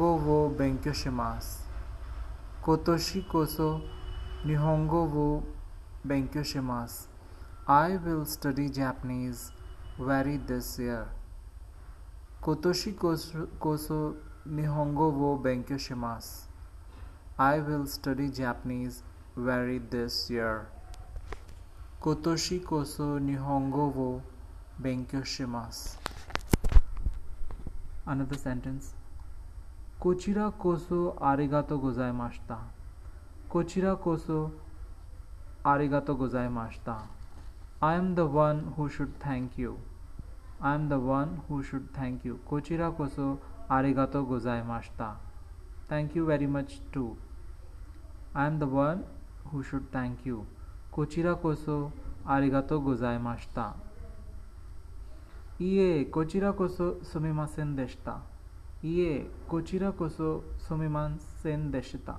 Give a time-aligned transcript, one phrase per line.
[0.00, 0.50] Wo
[0.94, 1.58] shimasu.
[2.62, 3.82] Kotoshi koso
[4.46, 5.42] Nihongo wo
[6.02, 7.06] benkyou shimasu.
[7.68, 9.52] I will study Japanese
[9.98, 11.06] very this year.
[12.42, 14.16] Kotoshi koso,
[14.48, 16.46] Nihongo wo benkyou shimasu.
[17.38, 19.02] I will study Japanese
[19.36, 20.66] very this year.
[22.00, 24.22] Kotoshi koso Nihongo wo
[24.80, 25.98] benkyou shimasu.
[28.06, 28.94] Another sentence.
[30.00, 32.56] कोचिरा कोसो आरेगा तो गुजाय माश्ता
[33.50, 34.38] कोचिरा कोसो
[35.66, 36.94] आरेगा तो गुजाय माश्ता
[37.84, 39.76] I am the one who should thank you
[40.62, 43.28] I am the one who should thank you कोचिरा कोसो
[43.70, 45.12] आरिगा तो गुजाय माश्ता
[45.90, 47.04] thank you very much too
[48.36, 49.04] I am the one
[49.52, 50.44] who should thank you
[50.92, 51.78] कोचिरा कोसो
[52.30, 53.70] आरेगा तो गुजाय माश्ता
[55.62, 57.76] ये कोचिरा कोसो सुमिमा सिंह
[58.84, 59.14] ये
[59.48, 60.28] कोचिरा कोसो
[60.58, 62.12] सुमिमान सेन देशिता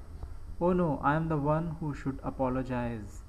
[0.62, 3.22] ओ no I am the one who should apologise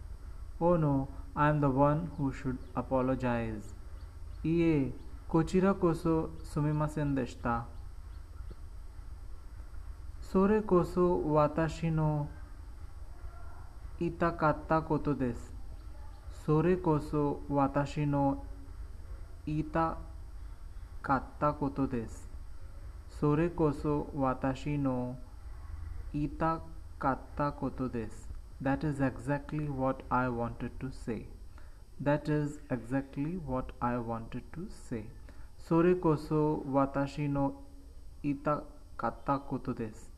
[0.63, 0.91] oh no
[1.37, 3.73] I am the one who should apologise
[4.47, 4.75] ये
[5.31, 6.17] कोचिरा कोसो
[6.53, 7.55] सुमिमा सेन देशता
[10.33, 12.11] सोरे कोसो वाताशिनो
[14.03, 15.49] इता कात्ता कोतो देश
[16.43, 18.23] सोरे कोसो वाताशिनो
[19.49, 19.87] इता
[21.05, 22.21] कात्ता कोतो देश
[23.22, 25.18] それこそ私の
[26.14, 26.62] 言いた
[27.00, 28.30] かったことです。
[28.62, 31.26] That is exactly what I wanted to say.
[32.02, 35.06] That is exactly what I wanted to say.
[35.58, 37.62] それこそ私の
[38.24, 38.64] 言いた
[38.96, 40.12] かったことです。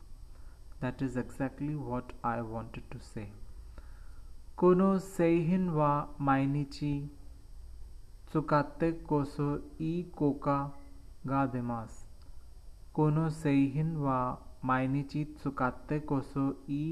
[0.80, 3.28] That is exactly what I wanted to say.
[4.56, 7.08] この製品は毎日
[8.30, 10.72] 使ってこそいい効果
[11.24, 12.03] が出ます。
[12.95, 14.17] कोनो सेहिन वा
[14.65, 16.83] माइनीचित सुकात्ते कोसो ई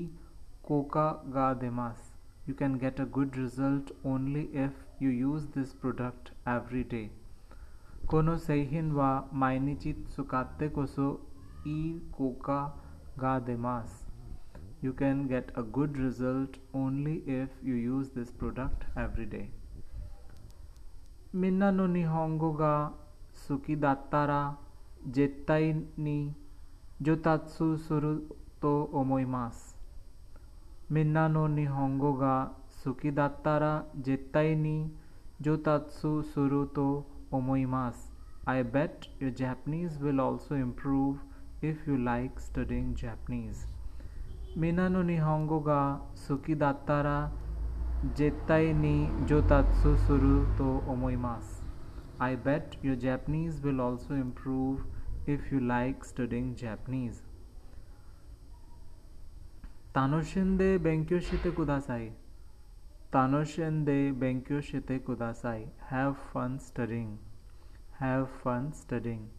[0.67, 1.05] कोका
[1.35, 2.09] गा देमास।
[2.47, 6.99] You can get a good result only if you use this product every day
[8.09, 9.07] कोनो सेहिन वा
[9.43, 11.07] माइनीचित सुकात्ते कोसो
[11.67, 11.77] ई
[12.17, 12.59] कोका
[13.19, 13.95] गा देमास।
[14.83, 19.41] You can get a good result only if you use this product every day
[21.45, 22.75] मिन्ना नो निहोंगो गा
[23.47, 24.41] सुकी दातारा
[25.08, 25.32] 本語が
[25.64, 28.22] 好きだったら絶対に上達する
[28.60, 29.76] と思います。
[30.90, 32.52] みんなの日本語が
[32.84, 34.90] 好きだったら絶対に
[35.40, 38.12] 上達すると思います。
[38.44, 41.18] I bet your Japanese will also improve
[41.62, 43.68] if you like studying Japanese.
[44.56, 47.30] みんなの日本語が好きだったら
[48.14, 49.68] 絶対に上達
[50.06, 51.51] すると思います。
[52.19, 54.81] I bet your Japanese will also improve
[55.25, 57.21] if you like studying Japanese.
[59.95, 62.11] Tanoshinde Benkyo Shite Kudasai.
[63.11, 65.67] Tanoshinde Benkyo Shite Kudasai.
[65.89, 67.19] Have fun studying.
[67.99, 69.29] Have fun studying.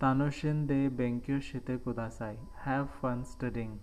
[0.00, 2.36] Tanoshinde Benkyo Shite Kudasai.
[2.64, 3.78] Have fun studying.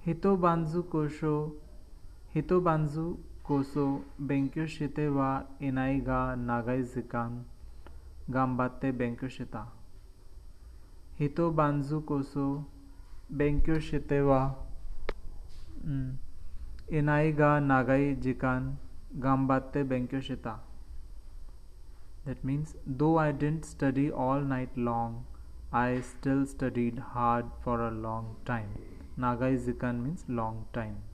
[0.00, 1.52] Hito Banzu Kosho.
[2.34, 3.86] Hito Banzu कोसो
[4.28, 5.30] बेंक्यो शीते वा
[5.68, 9.64] इनाई गा नागाई जिकान गांबाते गाम्बाते बेंक्योशिता
[11.20, 12.46] हितो बांजू कोसो
[13.42, 14.40] बेंक्योशितेवा
[17.00, 20.58] इनाइगा नागाई जिकान गांबाते गाम्बाते बेंक्योशिता
[22.28, 25.24] That means, though I didn't study all night long,
[25.72, 28.74] I still studied hard for a long time.
[29.18, 31.07] Nagai Zikan means long time.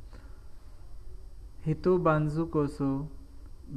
[1.64, 2.86] हितु बांजु कोसु,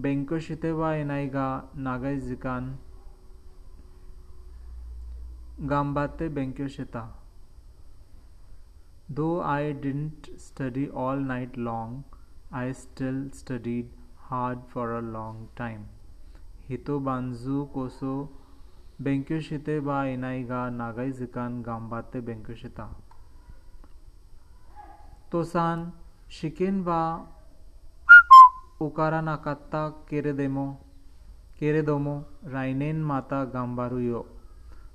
[0.04, 1.44] बेंको शितेवा इनाईगा
[1.78, 2.66] नागाई जिकान।
[5.70, 7.04] गांबाते बेंक्यो शिता।
[9.12, 12.18] Though I didn't study all night long
[12.54, 15.86] I still studied hard for a long time
[16.68, 18.14] हितो बांजु कोसो
[19.02, 22.92] बेंक्यो शिते बा इनाई गा नागाई जिकान गांबाते बेंको शिता।
[25.32, 25.92] तोसान,
[26.32, 27.02] शिकेन बा
[28.80, 30.78] Ukaranakata Keredemo,
[31.60, 34.28] Keredomo, Rainen Mata Gambaruyo,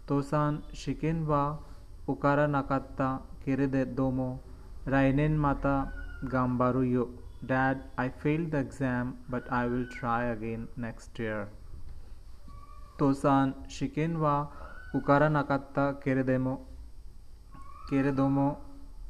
[0.07, 1.59] Tosan Shikenwa
[2.07, 4.39] Ukaranakata Keredomo,
[4.87, 5.93] Rainen Mata
[6.25, 7.09] Gambaruyo.
[7.45, 11.49] Dad, I failed the exam, but I will try again next year.
[12.99, 14.47] Tosan Shikenwa
[14.95, 16.61] Ukaranakata Keredemo,
[17.91, 18.59] Keredomo,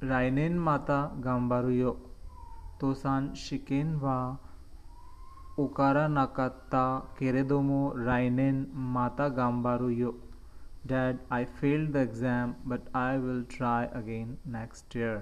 [0.03, 1.97] Rainen Mata Gambaruyo.
[2.81, 4.39] Tosan Shikenwa
[5.63, 6.85] ओकारा नाकाता
[7.19, 8.65] केरेदोमो राइनेन
[8.95, 10.15] माता गाम्बारो यो
[10.87, 15.19] dad I failed the exam but I will try again next year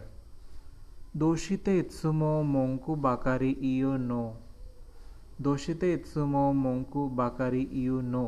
[1.17, 4.23] दोषिते इत्सुमो मोंकु बाकारी इयो नो
[5.43, 8.25] दोषिते इत्सुमो मोंकु बाकारी इयो no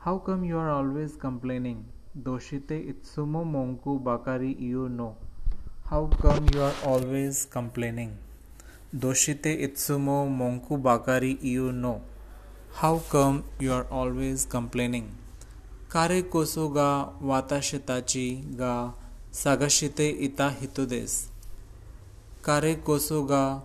[0.00, 1.82] how come you are always complaining
[2.24, 5.08] दोषिते इत्सुमो मोंकु बाकारी इयो no
[5.86, 8.10] how come you are always complaining
[8.92, 12.02] Doshite itsumo monku bakari iyo no.
[12.76, 15.16] How come you are always complaining?
[15.88, 18.92] Kare koso ga watashitachi ga
[19.30, 21.32] sagashite ita hito desu.
[22.42, 23.62] Kare koso ga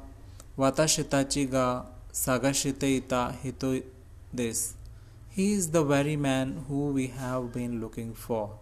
[0.57, 3.83] watashitachi ga sagashite ita hito
[4.33, 4.75] desu.
[5.35, 8.55] He is the very man who we have been looking for.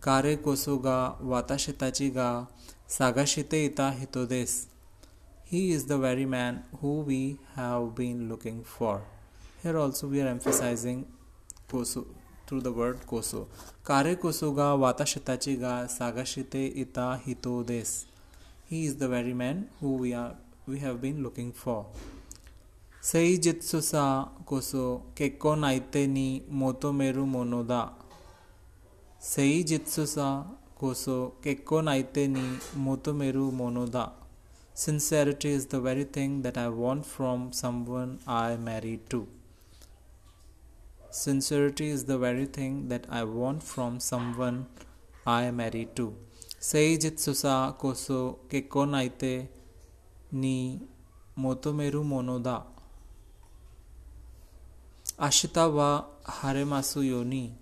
[0.00, 2.46] Kare koso ga watashitachi ga
[2.88, 4.72] sagashite ita hito desu.
[5.54, 9.02] He is the very man who we have been looking for.
[9.62, 11.06] Here also we are emphasizing
[11.68, 12.06] koso
[12.44, 13.46] through the word koso.
[13.86, 18.04] Kare koso ga watashitachi ga sagashite ita hito des.
[18.68, 20.34] He is the very man who we are
[20.66, 21.86] we have been looking for.
[23.00, 27.92] Seijitsu sa koso kekko naite ni motomeru mono da.
[29.20, 30.42] Seijitsu sa
[30.76, 32.44] koso kekko naite ni
[32.76, 34.10] motomeru mono da.
[34.76, 39.28] Sincerity is the very thing that I want from someone I marry to.
[41.10, 44.66] Sincerity is the very thing that I want from someone
[45.24, 46.16] I marry to.
[46.60, 49.48] Seijitsusa koso kekko naite
[50.32, 50.80] ni
[51.36, 52.62] motomeru mono da.
[55.18, 57.54] Ashita wa haremasu yoni.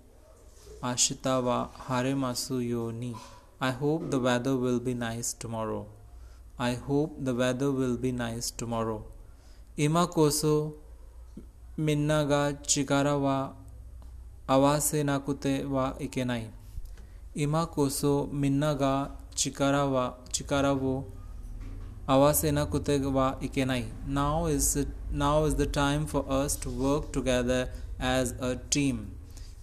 [0.81, 3.15] Ashita wa haremasu yoni.
[3.61, 5.85] I hope the weather will be nice tomorrow.
[6.69, 9.03] I hope the weather will be nice tomorrow.
[9.77, 10.73] Ima koso
[11.77, 13.53] minna ga chikara wa
[14.47, 16.47] awase nakute wa ikenai.
[17.35, 21.03] Ima koso minna ga chikara wa chikara wo
[22.07, 23.85] awase nakute wa ikenai.
[24.07, 27.69] Now is it, now is the time for us to work together
[27.99, 29.11] as a team.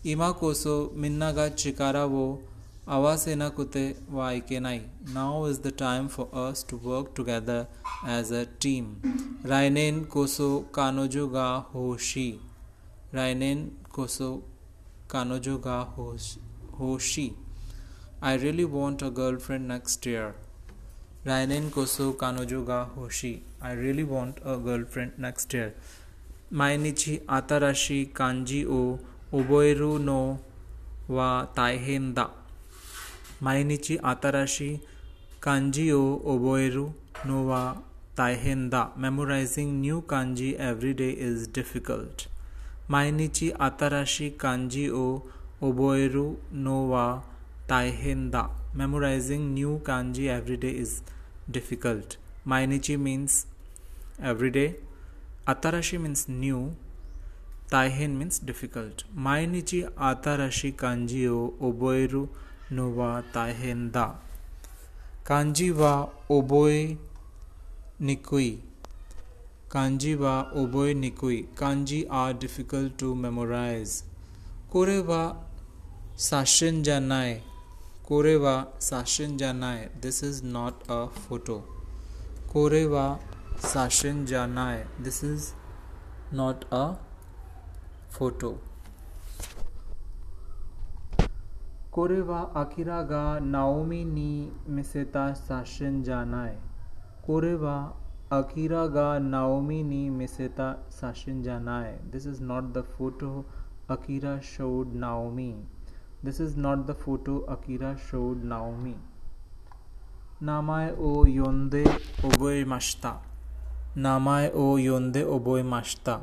[0.04, 2.40] Ima koso minna ga chikara wo
[2.86, 4.82] awase kute wa ikenai.
[5.14, 7.68] Now is the time for us to work together
[8.06, 9.00] as a team.
[9.44, 12.38] Rainen koso kanojo ga hoshi.
[13.12, 14.42] Rainen koso
[15.08, 15.84] kanojo ga
[16.78, 17.34] hoshi.
[18.22, 20.34] I really want a girlfriend next year.
[21.24, 23.42] Rainen koso kanojo ga hoshi.
[23.62, 25.74] I really want a girlfriend next year.
[26.52, 28.98] Mainichi atarashi kanji o
[29.32, 30.40] oboeru no
[31.08, 32.39] wa taihen da.
[33.40, 34.80] Mainichi atarashi
[35.40, 36.92] kanji o oboeru
[37.24, 37.76] no wa
[38.16, 38.90] taihen da.
[38.96, 42.26] Memorizing new kanji every day is difficult.
[42.88, 45.22] Mainichi atarashi kanji o
[45.62, 47.22] oboeru no wa
[47.68, 48.48] taihen da.
[48.74, 51.02] Memorizing new kanji every day is
[51.50, 52.16] difficult.
[52.46, 53.46] Mainichi means
[54.22, 54.74] every day.
[55.46, 56.76] Atarashi means new.
[57.70, 59.04] Taihen means difficult.
[59.16, 62.28] Mainichi atarashi kanji o oboeru
[62.72, 64.04] नुवा ताहेंदा।
[65.26, 65.92] कांजी वा
[66.30, 66.96] ओबोय
[68.00, 68.50] निकुई।
[69.72, 74.02] कांजी वा ओबोय निकुई। Kanji are difficult to memorise.
[74.72, 75.22] कोरे वा
[76.18, 77.34] शासन जानाए
[78.08, 81.58] कोरे वा शासन जानाए this is not a photo.
[82.52, 83.06] कोरे वा
[83.62, 85.52] शासन जानाए this is
[86.34, 86.84] not a
[88.12, 88.52] photo.
[91.92, 94.32] कोरे वा आखिरा गा नाओमी नी
[94.68, 96.58] मिसेता शासन जाना है।
[97.26, 97.74] कोरे वा
[98.32, 103.32] आखिरा गा नाओमी नी मिसेता शासन जाना है। This is not the photo
[103.90, 105.50] Akira showed Naomi
[106.24, 108.96] this is not the photo Akira showed Naomi
[110.42, 111.84] नामाय ओ योंदे
[112.26, 113.16] ओबोय माश्ता।
[113.98, 116.20] नामाय ओ योंदे ओबोय माश्ता।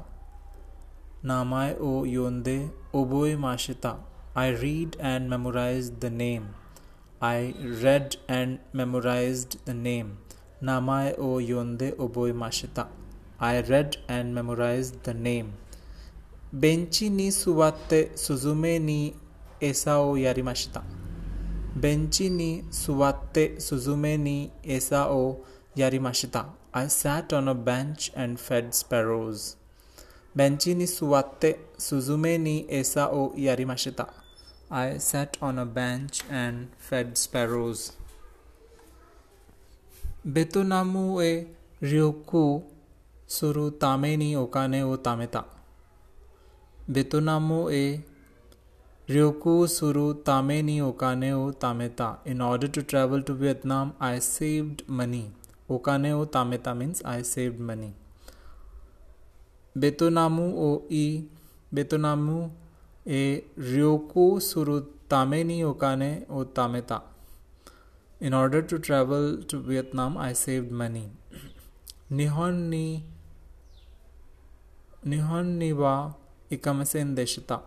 [1.25, 2.59] नामाय ओ योंदे
[2.95, 4.00] ओबोय माशिता।
[4.38, 6.53] I read and memorized the name.
[7.20, 10.20] I read and memorized the name.
[10.62, 12.86] Namae o yonde oboemashita.
[13.39, 15.53] I read and memorized the name.
[16.56, 19.15] Benchi ni suwatte suzume ni
[19.60, 20.84] esa o yarimashita.
[21.75, 25.44] Benchi ni suwatte suzume ni esa o
[25.75, 26.46] yarimashita.
[26.75, 29.56] I sat on a bench and fed sparrows.
[30.38, 34.08] Benchi ni suwatte suzume ni esa o yarimashita.
[34.69, 37.93] I sat on a bench and fed sparrows.
[40.25, 41.47] Betonamu e
[41.81, 42.63] ryoku
[43.25, 45.45] suru tame ni okane o tameta.
[46.89, 48.01] Betonamu e
[49.07, 52.17] Ryoku suru tame ni okane o tameta.
[52.25, 55.31] In order to travel to Vietnam, I saved money.
[55.69, 57.93] Okane o tameta means I saved money.
[59.77, 61.24] Betonamu o i
[61.74, 62.51] Betonamu
[63.07, 64.79] ए रियोको सुरु
[65.11, 67.01] तामे नी ओकाने ओ तामेता
[68.21, 71.05] in order to travel to Vietnam I saved money
[72.11, 72.85] निहोन नी
[75.07, 75.93] निहोन नी वा
[76.51, 77.59] इकमसेन देशता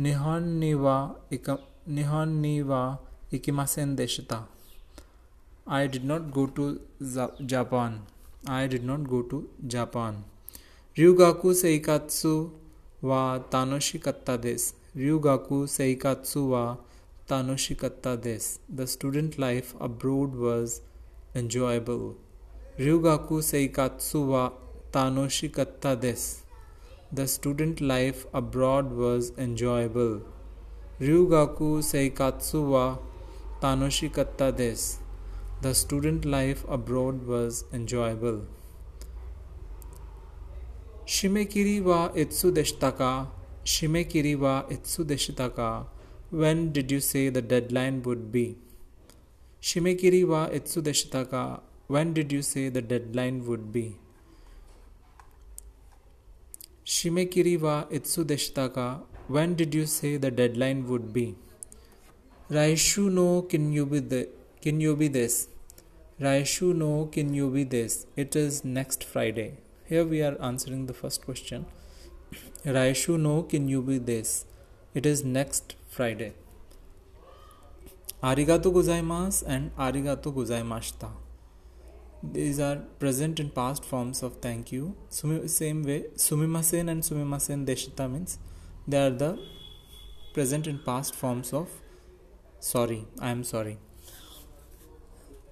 [0.00, 0.96] निहोन नी वा
[1.32, 1.50] इक
[1.96, 2.82] निहोन नी वा
[3.34, 4.44] इकमसेन देशता
[5.76, 6.72] I did not go to
[7.52, 8.00] Japan
[8.50, 9.42] I did not go to
[9.74, 10.24] Japan
[10.96, 12.34] रियोगाकु सेकात्सु
[13.04, 14.62] वा तानोशिकत्ता देस।
[14.96, 16.64] रियूगाकू सेकात्सु वा
[17.28, 20.78] तानोशिकत्ता देस। The student life abroad was
[21.36, 22.02] enjoyable
[22.78, 24.46] रियूगाकू सेकात्सु वा
[24.94, 26.24] तानोशिकत्ता देस।
[27.14, 30.20] The student life abroad was enjoyable
[31.00, 32.86] रियूगाकू सेकात्सु वा
[33.62, 34.82] तानोशिकत्ता देस।
[35.62, 38.44] The student life abroad was enjoyable
[41.14, 43.26] Shimekiri wa itsu deshitaka.
[43.64, 45.86] Shimekiri wa itsu deshitaka.
[46.30, 48.56] When did you say the deadline would be?
[49.62, 51.60] Shimekiri wa itsu deshitaka.
[51.86, 53.96] When did you say the deadline would be?
[56.84, 59.02] Shimekiri wa itsu deshitaka.
[59.28, 61.36] When did you say the deadline would be?
[62.50, 65.48] Raishu no you be this?
[66.20, 67.04] Raishu no
[67.50, 68.06] be this?
[68.16, 69.63] It is next Friday.
[69.94, 71.66] Here we are answering the first question.
[72.66, 74.44] Raishu no be this?
[74.92, 76.32] It is next Friday.
[78.20, 81.10] Arigato gozaimasu and arigato gozaimashita
[82.32, 88.10] these are present and past forms of thank you same way sumimasen and sumimasen deshita
[88.10, 88.38] means
[88.88, 89.32] they are the
[90.32, 91.68] present and past forms of
[92.58, 93.76] sorry i am sorry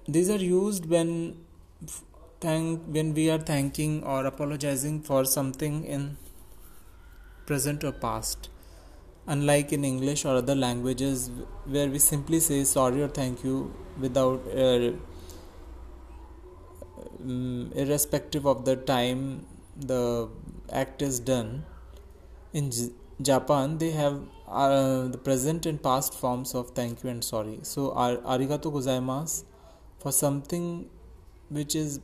[0.07, 1.13] these are used when
[2.45, 6.17] thank when we are thanking or apologizing for something in
[7.45, 8.49] present or past
[9.35, 11.29] unlike in english or other languages
[11.75, 13.57] where we simply say sorry or thank you
[14.05, 14.91] without uh,
[17.75, 19.45] irrespective of the time
[19.75, 20.29] the
[20.71, 21.65] act is done.
[22.53, 27.23] In J- japan they have uh, the present and past forms of thank you and
[27.23, 27.59] sorry.
[27.63, 29.43] So ar- arigato gozaimasu
[29.99, 30.89] for something
[31.49, 31.99] which is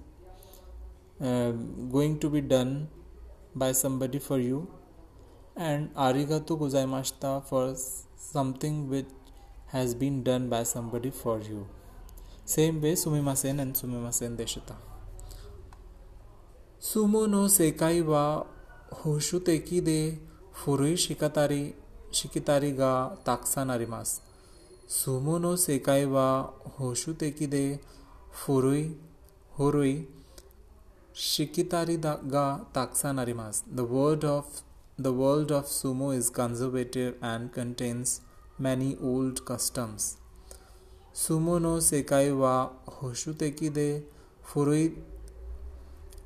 [1.22, 2.76] going to be done
[3.58, 4.66] by somebody for you
[5.58, 7.74] and आरिगा तो गुजायमाश्ता for
[8.34, 9.06] something which
[9.74, 11.66] has been done by somebody for you
[12.48, 14.80] same way सुमिमा सेन and सुमिमा सेन देशता
[16.84, 18.24] सुमो नो सेकाई वा
[19.06, 20.00] होशु तेकी दे
[20.56, 21.64] फुरुई शिकतारी
[22.14, 22.94] शिकितारी गा
[23.26, 24.22] ताक्सा नारिमास
[24.90, 26.28] सुमो नो सेकाई वा
[26.80, 27.64] होशु तेकी दे
[28.36, 28.84] फुरुई
[29.60, 29.94] हुरुई
[31.20, 33.64] Shikitari ga taksa narimas.
[33.70, 34.62] the world of
[34.98, 38.22] the world of sumo is conservative and contains
[38.58, 40.16] many old customs.
[41.14, 44.04] Sumo no sekai wa hoshuteki de
[44.48, 44.96] furui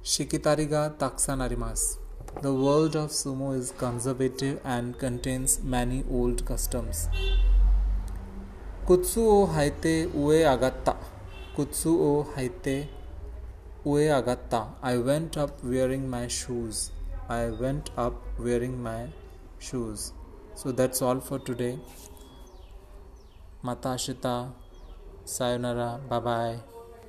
[0.03, 1.97] shikitari ga taksa narimas.
[2.43, 7.07] The world of sumo is conservative and contains many old customs.
[8.85, 10.95] Kutsu o haite ue agatta.
[11.57, 12.89] Kutsu o haite
[13.85, 14.67] ue agatta.
[14.81, 16.91] I went up wearing my shoes.
[17.27, 19.07] I went up wearing my
[19.59, 20.13] shoes.
[20.55, 21.79] So that's all for today.
[23.63, 24.53] Matashita.
[25.25, 25.99] Sayonara.
[26.09, 26.72] Bye bye.